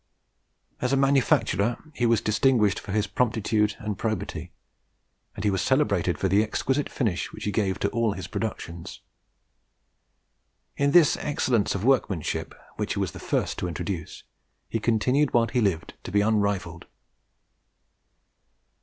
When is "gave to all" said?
7.51-8.13